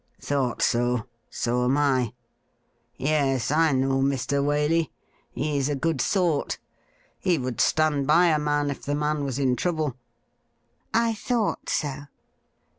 'Thought 0.19 0.63
so; 0.63 1.05
so 1.29 1.63
am 1.63 1.77
I. 1.77 2.13
Yes, 2.97 3.51
I 3.51 3.71
know 3.71 3.99
Mr. 4.01 4.43
Waley. 4.43 4.89
He's 5.29 5.69
a 5.69 5.75
good 5.75 6.01
sort. 6.01 6.57
He 7.19 7.37
would 7.37 7.61
stand 7.61 8.07
by 8.07 8.29
a 8.29 8.39
man 8.39 8.71
if 8.71 8.81
the 8.81 8.95
man 8.95 9.23
was 9.23 9.37
in 9.37 9.55
trouble.'' 9.55 9.95
I 10.91 11.13
thought 11.13 11.69
so.' 11.69 12.07